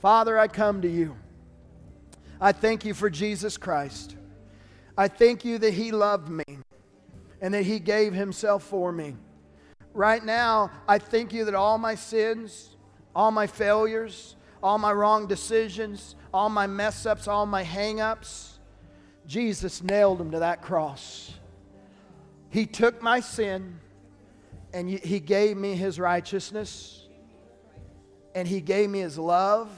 [0.00, 1.16] Father, I come to you.
[2.40, 4.14] I thank you for Jesus Christ.
[4.96, 6.44] I thank you that He loved me
[7.40, 9.16] and that He gave Himself for me.
[9.94, 12.76] Right now, I thank you that all my sins,
[13.16, 18.60] all my failures, all my wrong decisions, all my mess ups, all my hang ups,
[19.26, 21.32] Jesus nailed them to that cross.
[22.50, 23.80] He took my sin
[24.72, 27.06] and He gave me His righteousness,
[28.34, 29.70] and He gave me His love,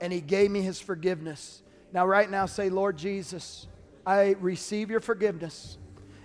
[0.00, 1.62] and He gave me His forgiveness.
[1.92, 3.66] Now, right now, say, Lord Jesus,
[4.04, 5.78] I receive your forgiveness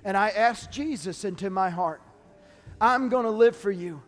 [0.04, 2.02] and I ask Jesus into my heart.
[2.80, 4.02] I'm going to live for you.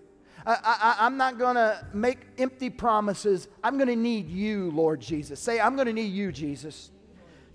[0.45, 3.47] I, am not going to make empty promises.
[3.63, 5.39] I'm going to need you, Lord Jesus.
[5.39, 6.91] Say, I'm going to need you, Jesus,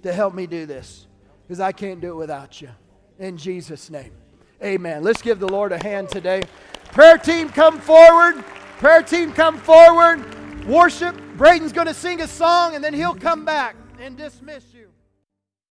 [0.03, 1.07] to help me do this
[1.47, 2.71] because I can't do it without you.
[3.19, 4.12] In Jesus' name.
[4.63, 5.05] Amen.
[5.05, 6.43] Let's give the Lord a hand today.
[6.93, 8.45] Prayer team, come forward.
[8.79, 10.25] Prayer team, come forward.
[10.67, 11.15] Worship.
[11.37, 14.78] Braden's going to sing a song and then he'll come back and dismiss you.